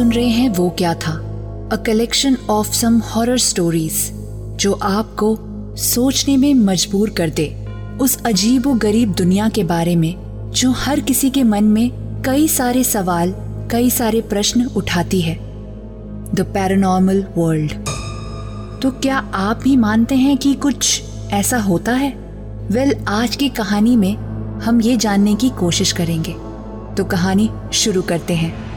सुन 0.00 0.12
रहे 0.12 0.28
हैं 0.28 0.48
वो 0.48 0.70
क्या 0.70 0.94
था? 0.94 1.12
A 1.72 1.76
collection 1.76 2.36
of 2.50 2.72
some 2.72 2.98
horror 2.98 3.38
stories 3.38 4.10
जो 4.56 4.72
आपको 4.72 5.38
सोचने 5.76 6.36
में 6.36 6.54
मजबूर 6.54 7.10
कर 7.10 7.30
दे। 7.30 7.66
उस 8.00 8.22
अजीब 8.22 8.66
व 8.66 8.78
गरीब 8.78 9.12
दुनिया 9.12 9.48
के 9.48 9.64
बारे 9.64 9.96
में 9.96 10.14
जो 10.54 10.70
हर 10.70 11.00
किसी 11.00 11.30
के 11.30 11.42
मन 11.42 11.64
में 11.64 11.90
कई 12.22 12.48
सारे 12.48 12.84
सवाल 12.84 13.34
कई 13.70 13.90
सारे 13.90 14.20
प्रश्न 14.20 14.66
उठाती 14.66 15.20
है। 15.20 15.34
द 16.34 16.50
पैरानॉर्मल 16.54 17.24
वर्ल्ड 17.38 17.72
तो 18.82 18.90
क्या 18.90 19.18
आप 19.18 19.60
भी 19.62 19.76
मानते 19.76 20.14
हैं 20.14 20.38
कि 20.38 20.54
कुछ 20.54 21.02
ऐसा 21.30 21.58
होता 21.58 21.92
है? 21.92 22.10
वेल 22.70 22.92
well, 22.92 23.08
आज 23.08 23.36
की 23.36 23.48
कहानी 23.48 23.96
में 23.96 24.16
हम 24.60 24.80
ये 24.80 24.96
जानने 24.96 25.34
की 25.34 25.50
कोशिश 25.50 25.92
करेंगे। 25.92 26.32
तो 26.96 27.04
कहानी 27.04 27.50
शुरू 27.72 28.02
करते 28.02 28.34
हैं। 28.34 28.69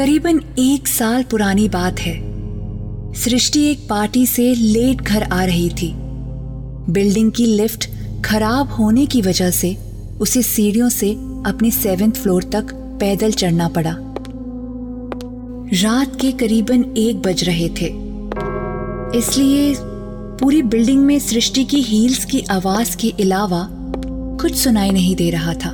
करीबन 0.00 0.40
एक 0.58 0.88
साल 0.88 1.22
पुरानी 1.22 1.68
बात 1.68 2.00
है। 2.00 2.20
सृष्टि 3.14 3.62
एक 3.62 3.78
पार्टी 3.90 4.26
से 4.26 4.54
लेट 4.54 5.00
घर 5.00 5.22
आ 5.22 5.44
रही 5.44 5.70
थी। 5.70 5.92
बिल्डिंग 6.92 7.32
की 7.32 7.46
लिफ्ट 7.46 7.90
खराब 8.24 8.68
होने 8.68 9.06
की 9.06 9.22
वजह 9.22 9.50
से 9.50 9.76
उसे 10.20 10.42
सीढ़ियों 10.42 10.88
से 10.88 11.12
अपने 11.46 11.70
सेवेंथ 11.70 12.12
फ्लोर 12.12 12.44
तक 12.44 12.74
पैदल 12.74 13.32
चढ़ना 13.32 13.68
पड़ा। 13.68 13.96
रात 15.82 16.16
के 16.20 16.32
करीबन 16.32 16.94
एक 16.96 17.22
बज 17.22 17.44
रहे 17.44 17.68
थे। 17.68 17.92
इसलिए 19.18 19.74
पूरी 20.40 20.62
बिल्डिंग 20.62 21.04
में 21.04 21.18
सृष्टि 21.18 21.64
की 21.64 21.82
हील्स 21.82 22.24
की 22.24 22.40
आवाज़ 22.40 22.96
के 22.96 23.10
अलावा 23.10 23.68
कुछ 24.40 24.54
सुनाई 24.54 24.90
नहीं 24.90 25.16
दे 25.16 25.30
रहा 25.30 25.54
था। 25.54 25.70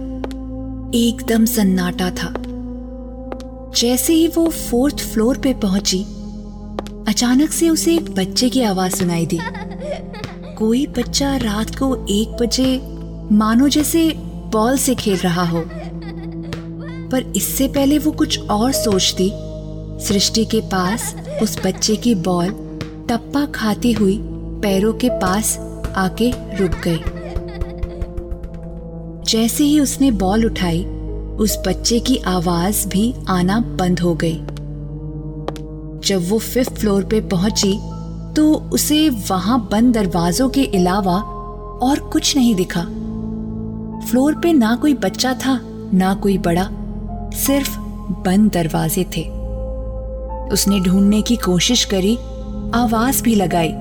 एकदम 0.94 1.44
सन्नाटा 1.44 2.10
था। 2.10 2.42
जैसे 3.76 4.12
ही 4.12 4.28
वो 4.28 4.50
फोर्थ 4.50 4.98
फ्लोर 4.98 5.38
पे 5.38 5.54
पहुँची, 5.54 6.02
अचानक 7.08 7.50
से 7.50 7.68
उसे 7.68 7.94
एक 7.94 8.14
बच्चे 8.14 8.48
की 8.48 8.62
आवाज़ 8.62 8.96
सुनाई 8.96 9.26
दी। 9.26 9.38
कोई 10.54 10.86
बच्चा 10.86 11.36
रात 11.36 11.74
को 11.74 12.06
एक 12.10 12.28
बजे, 12.28 12.80
मानो 13.32 13.68
जैसे 13.68 14.12
बॉल 14.26 14.78
से 14.78 14.94
खेल 14.94 15.16
रहा 15.16 15.44
हो। 15.44 15.64
पर 17.10 17.32
इससे 17.36 17.68
पहले 17.68 17.98
वो 17.98 18.12
कुछ 18.12 18.48
और 18.48 18.72
सोचती। 18.72 19.32
सृष्टि 20.04 20.44
के 20.44 20.60
पास 20.60 21.16
उस 21.42 21.58
बच्चे 21.66 21.96
की 21.96 22.14
बॉल 22.14 22.48
टप्पा 23.08 23.46
खाती 23.46 23.92
हुई 23.92 24.18
पैरों 24.62 24.92
के 24.92 25.08
पास 25.08 25.58
आके 25.96 26.30
रुक 26.30 26.72
गई। 26.88 27.00
जैसे 29.24 29.64
ही 29.64 29.80
उसने 29.80 30.10
बॉल 30.10 30.46
उठाई 30.46 30.86
उस 31.40 31.56
बच्चे 31.66 31.98
की 32.00 32.16
आवाज़ 32.16 32.88
भी 32.88 33.14
आना 33.28 33.58
बंद 33.60 34.00
हो 34.00 34.14
गई। 34.14 34.36
जब 36.08 36.28
वो 36.28 36.38
फिफ्थ 36.38 36.72
फ्लोर 36.72 37.04
पे 37.04 37.20
पहुँची 37.20 37.72
तो 38.34 38.54
उसे 38.72 39.08
वहाँ 39.08 39.68
बंद 39.72 39.94
दरवाजों 39.94 40.48
के 40.48 40.64
अलावा 40.64 41.16
और 41.82 42.00
कुछ 42.12 42.36
नहीं 42.36 42.54
दिखा। 42.54 42.82
फ्लोर 44.10 44.34
पे 44.34 44.52
ना 44.52 44.74
कोई 44.76 44.94
बच्चा 44.94 45.32
था, 45.34 45.58
ना 45.94 46.14
कोई 46.14 46.38
बड़ा, 46.38 46.68
सिर्फ़ 47.34 47.78
बंद 48.24 48.50
दरवाजे 48.52 49.04
थे। 49.16 49.22
उसने 50.52 50.80
ढूँढने 50.80 51.22
की 51.22 51.36
कोशिश 51.36 51.84
करी, 51.84 52.16
आवाज़ 52.74 53.22
भी 53.22 53.34
लगाई, 53.34 53.72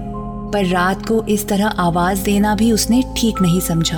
पर 0.54 0.66
रात 0.66 1.06
को 1.06 1.24
इस 1.24 1.48
तरह 1.48 1.68
आवाज़ 1.68 2.24
देना 2.24 2.56
भी 2.56 2.72
उसने 2.72 3.04
ठीक 3.18 3.42
नहीं 3.42 3.60
समझा। 3.60 3.98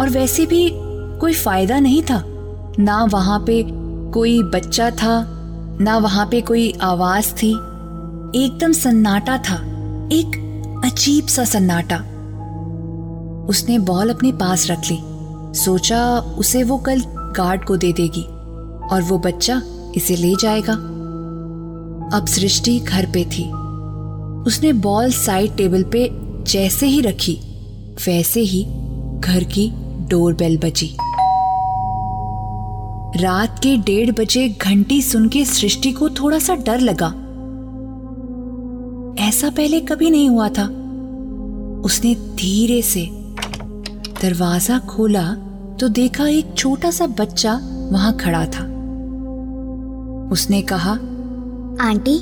और 0.00 0.10
वैसे 0.10 0.46
भी 0.46 0.68
कोई 1.22 1.32
फ़ायदा 1.32 1.78
नहीं 1.80 2.02
था। 2.02 2.22
ना 2.78 3.04
वहाँ 3.04 3.38
पे 3.40 3.62
कोई 4.12 4.42
बच्चा 4.42 4.90
था, 4.90 5.12
ना 5.80 5.96
वहाँ 5.98 6.26
पे 6.26 6.40
कोई 6.40 6.72
आवाज़ 6.82 7.32
थी। 7.32 7.50
एकदम 8.36 8.72
सन्नाटा 8.72 9.36
था, 9.38 9.56
एक 10.12 10.80
अजीब 10.84 11.26
सा 11.26 11.44
सन्नाटा। 11.44 11.96
उसने 13.48 13.78
बॉल 13.78 14.10
अपने 14.10 14.32
पास 14.32 14.66
रख 14.70 14.90
ली, 14.90 14.98
सोचा 15.58 16.18
उसे 16.38 16.62
वो 16.62 16.78
कल 16.78 17.02
गार्ड 17.36 17.64
को 17.64 17.76
दे 17.76 17.92
देगी, 17.92 18.22
और 18.88 19.02
वो 19.02 19.18
बच्चा 19.18 19.62
इसे 19.96 20.16
ले 20.16 20.34
जाएगा। 20.40 20.74
अब 22.16 22.26
सृष्टि 22.28 22.78
घर 22.80 23.06
पे 23.06 23.24
थी। 23.24 23.44
उसने 24.46 24.72
बॉल 24.72 25.12
साइड 25.12 25.56
टेबल 25.56 25.82
पे 25.82 26.08
जैसे 26.46 26.86
ही 26.86 27.00
रखी, 27.00 27.38
वैसे 28.06 28.40
ही 28.40 28.64
घर 29.20 29.44
की 29.44 29.70
डोर 30.08 30.34
बेल 30.34 30.58
बजी। 30.58 30.94
रात 33.16 33.58
के 33.58 33.76
डेढ़ 33.76 34.10
बजे 34.10 34.48
घंटी 34.48 35.00
सुन 35.02 35.28
के 35.28 35.44
सृष्टि 35.44 35.90
को 35.92 36.08
थोड़ा 36.10 36.38
सा 36.38 36.54
डर 36.56 36.80
लगा। 36.80 37.06
ऐसा 39.18 39.50
पहले 39.50 39.80
कभी 39.80 40.10
नहीं 40.10 40.28
हुआ 40.28 40.48
था। 40.48 40.64
उसने 41.84 42.14
धीरे 42.36 42.80
से 42.82 43.06
दरवाज़ा 44.22 44.78
खोला 44.78 45.24
तो 45.80 45.88
देखा 45.88 46.26
एक 46.28 46.54
छोटा 46.56 46.90
सा 46.90 47.06
बच्चा 47.18 47.54
वहाँ 47.92 48.16
खड़ा 48.16 48.44
था। 48.46 48.64
उसने 50.32 50.60
कहा 50.62 50.92
आंटी 51.80 52.18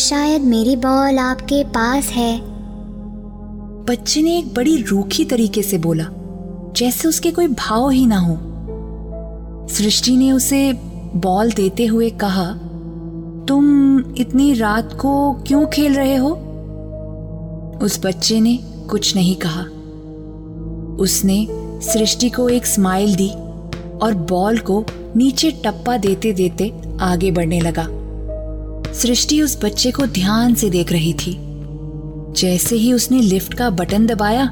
शायद 0.00 0.42
मेरी 0.42 0.76
बॉल 0.76 1.18
आपके 1.18 1.62
पास 1.64 2.08
है। 2.08 2.40
बच्चे 3.84 4.22
ने 4.22 4.38
एक 4.38 4.52
बड़ी 4.54 4.76
रूखी 4.82 5.24
तरीके 5.24 5.62
से 5.62 5.78
बोला 5.78 6.06
जैसे 6.76 7.08
उसके 7.08 7.30
कोई 7.30 7.48
भाव 7.48 7.88
ही 7.90 8.06
ना 8.06 8.18
हो। 8.18 8.38
सृष्टि 9.70 10.16
ने 10.16 10.32
उसे 10.32 10.72
बॉल 11.16 11.52
देते 11.52 11.86
हुए 11.86 12.10
कहा, 12.10 12.52
तुम 13.48 13.98
इतनी 14.16 14.54
रात 14.54 14.92
को 14.92 15.32
क्यों 15.32 15.66
खेल 15.66 15.94
रहे 15.94 16.16
हो? 16.16 16.28
उस 17.82 18.00
बच्चे 18.06 18.40
ने 18.40 18.58
कुछ 18.90 19.16
नहीं 19.16 19.36
कहा। 19.36 19.62
उसने 21.02 21.46
सृष्टि 21.80 22.30
को 22.30 22.48
एक 22.48 22.66
स्माइल 22.66 23.14
दी 23.14 23.28
और 24.02 24.14
बॉल 24.30 24.58
को 24.58 24.84
नीचे 25.16 25.50
टप्पा 25.50 25.96
देते 25.96 26.32
देते 26.32 26.72
आगे 27.00 27.30
बढ़ने 27.30 27.60
लगा। 27.60 27.86
सृष्टि 28.92 29.42
उस 29.42 29.64
बच्चे 29.64 29.90
को 29.90 30.06
ध्यान 30.06 30.54
से 30.54 30.70
देख 30.70 30.92
रही 30.92 31.14
थी। 31.14 31.36
जैसे 32.32 32.76
ही 32.76 32.92
उसने 32.92 33.20
लिफ्ट 33.20 33.54
का 33.54 33.70
बटन 33.70 34.06
दबाया, 34.06 34.50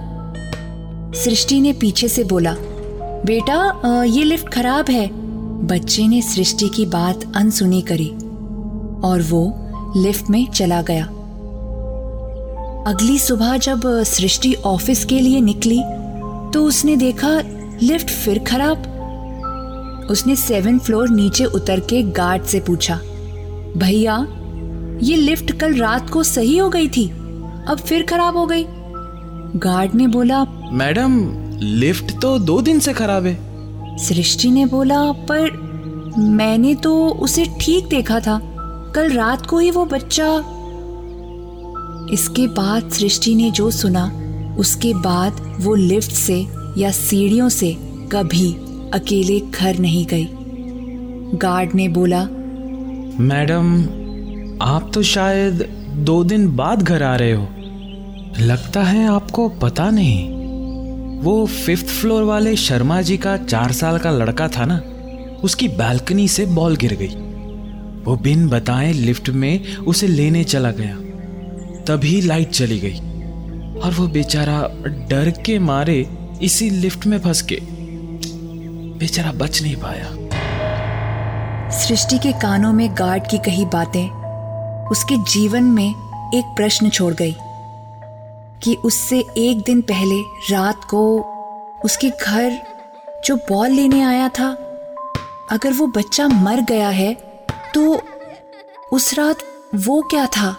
सृष्टि 1.14 1.60
ने 1.60 1.72
पीछे 1.72 2.08
से 2.08 2.24
बोला 2.24 2.56
बेटा 3.26 4.02
ये 4.04 4.22
लिफ्ट 4.24 4.48
खराब 4.48 4.88
है। 4.90 5.08
बच्चे 5.66 6.06
ने 6.08 6.20
सृष्टि 6.22 6.68
की 6.68 6.86
बात 6.86 7.24
अनसुनी 7.36 7.80
करी 7.82 8.08
और 9.04 9.22
वो 9.22 9.42
लिफ्ट 9.96 10.30
में 10.30 10.46
चला 10.46 10.80
गया। 10.82 11.04
अगली 12.86 13.18
सुबह 13.18 13.56
जब 13.56 13.82
सृष्टि 14.04 14.54
ऑफ़िस 14.54 15.04
के 15.04 15.20
लिए 15.20 15.40
निकली 15.40 15.80
तो 16.52 16.64
उसने 16.64 16.96
देखा 16.96 17.30
लिफ्ट 17.82 18.10
फिर 18.10 18.38
खराब। 18.44 18.88
उसने 20.10 20.36
सेवन 20.36 20.78
फ्लोर 20.78 21.10
नीचे 21.10 21.44
उतर 21.44 21.80
के 21.80 22.02
गार्ड 22.12 22.44
से 22.44 22.60
पूछा, 22.60 22.96
भैया, 23.76 24.16
ये 25.02 25.16
लिफ्ट 25.16 25.52
कल 25.52 25.74
रात 25.74 26.10
को 26.10 26.22
सही 26.22 26.56
हो 26.58 26.68
गई 26.68 26.88
थी? 26.88 27.08
अब 27.68 27.78
फिर 27.78 28.02
खराब 28.02 28.36
हो 28.36 28.46
गई? 28.46 28.64
गार्ड 29.58 29.94
ने 29.94 30.06
बोला, 30.06 30.44
मैडम 30.72 31.20
लिफ्ट 31.62 32.12
तो 32.22 32.38
दो 32.38 32.60
दिन 32.62 32.80
से 32.80 32.92
खराब 32.92 33.26
है। 33.26 33.98
सृष्टि 33.98 34.50
ने 34.50 34.66
बोला 34.66 35.00
पर 35.12 35.50
मैंने 36.18 36.74
तो 36.74 37.08
उसे 37.08 37.44
ठीक 37.60 37.86
देखा 37.86 38.20
था। 38.20 38.38
कल 38.94 39.12
रात 39.12 39.46
को 39.46 39.58
ही 39.58 39.70
वो 39.70 39.84
बच्चा। 39.84 40.26
इसके 42.12 42.46
बाद 42.46 42.90
सृष्टि 42.90 43.34
ने 43.34 43.50
जो 43.50 43.70
सुना 43.70 44.04
उसके 44.58 44.94
बाद 44.94 45.56
वो 45.60 45.74
लिफ्ट 45.74 46.10
से 46.10 46.46
या 46.78 46.90
सीढ़ियों 46.90 47.48
से 47.48 47.76
कभी 48.12 48.52
अकेले 48.94 49.40
घर 49.40 49.78
नहीं 49.78 50.06
गई। 50.06 50.28
गार्ड 51.38 51.74
ने 51.74 51.88
बोला 51.88 52.22
मैडम 53.20 53.82
आप 54.62 54.90
तो 54.94 55.02
शायद 55.02 55.66
दो 56.06 56.24
दिन 56.24 56.56
बाद 56.56 56.82
घर 56.82 57.02
आ 57.02 57.16
रहे 57.16 57.32
हो। 57.32 57.48
लगता 58.40 58.82
है 58.82 59.06
आपको 59.08 59.48
पता 59.48 59.90
नहीं। 59.90 60.41
वो 61.22 61.44
फिफ्थ 61.46 61.86
फ्लोर 61.86 62.22
वाले 62.22 62.54
शर्मा 62.56 63.00
जी 63.02 63.16
का 63.16 63.36
चार 63.36 63.72
साल 63.72 63.98
का 63.98 64.10
लड़का 64.10 64.46
था 64.48 64.64
ना, 64.64 64.80
उसकी 65.44 65.68
बालकनी 65.68 66.26
से 66.28 66.46
बॉल 66.46 66.76
गिर 66.76 66.94
गई। 66.94 67.14
वो 68.04 68.16
बिन 68.16 68.48
बताए 68.48 68.92
लिफ्ट 68.92 69.28
में 69.30 69.76
उसे 69.76 70.06
लेने 70.06 70.42
चला 70.44 70.70
गया। 70.70 70.96
तभी 71.86 72.20
लाइट 72.20 72.50
चली 72.50 72.78
गई 72.80 72.98
और 73.80 73.94
वो 73.94 74.06
बेचारा 74.08 74.60
डर 75.10 75.30
के 75.46 75.58
मारे 75.58 76.06
इसी 76.42 76.70
लिफ्ट 76.70 77.06
में 77.06 77.18
फंस 77.18 77.42
के 77.42 77.58
बेचारा 78.98 79.32
बच 79.32 79.62
नहीं 79.62 79.76
पाया। 79.76 80.10
सृष्टि 81.78 82.18
के 82.18 82.32
कानों 82.32 82.72
में 82.72 82.88
गार्ड 82.90 83.30
की 83.30 83.38
कही 83.38 83.64
बातें, 83.64 84.08
उसके 84.88 85.16
जीवन 85.32 85.64
में 85.70 85.88
एक 86.34 86.54
प्रश्न 86.56 86.90
छोड़ 86.90 87.12
गई। 87.14 87.34
कि 88.64 88.74
उससे 88.84 89.18
एक 89.38 89.62
दिन 89.62 89.80
पहले 89.80 90.20
रात 90.50 90.84
को 90.84 91.02
उसके 91.84 92.10
घर 92.10 92.58
जो 93.26 93.36
बॉल 93.48 93.70
लेने 93.70 94.02
आया 94.02 94.28
था, 94.28 94.50
अगर 95.50 95.72
वो 95.72 95.86
बच्चा 95.86 96.28
मर 96.28 96.60
गया 96.60 96.88
है 96.88 97.12
तो 97.74 98.00
उस 98.92 99.12
रात 99.14 99.38
वो 99.74 100.00
क्या 100.02 100.26
था? 100.26 100.56